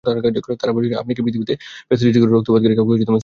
[0.05, 1.53] তারা বলেছিলেন, আপনি কি পৃথিবীতে
[1.87, 3.19] ফ্যাসাদ সৃষ্টিকারী ও রক্তপাতকারী কাউকে সৃষ্টি করতে যাচ্ছেন?